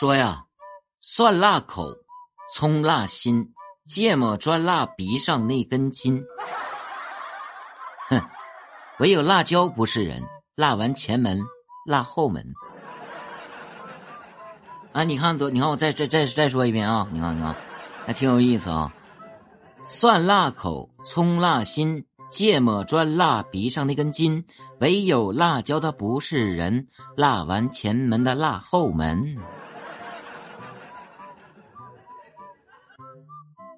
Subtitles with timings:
[0.00, 0.46] 说呀，
[1.02, 1.94] 蒜辣口，
[2.54, 3.52] 葱辣心，
[3.86, 6.24] 芥末专辣鼻上那根筋。
[8.08, 8.18] 哼，
[8.98, 10.22] 唯有辣椒不是人，
[10.54, 11.38] 辣完前门，
[11.84, 12.42] 辣后门。
[14.92, 17.54] 啊，你看多，你看我再再再再说一遍啊，你看你看，
[18.06, 18.94] 还挺有意思啊。
[19.82, 24.46] 蒜辣口，葱辣心，芥末专辣鼻上那根筋，
[24.80, 29.36] 唯有辣椒它不是人，辣完前门的辣后门。